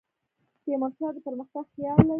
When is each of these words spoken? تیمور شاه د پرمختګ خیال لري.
تیمور 0.63 0.91
شاه 0.97 1.11
د 1.15 1.17
پرمختګ 1.27 1.65
خیال 1.75 1.97
لري. 2.05 2.09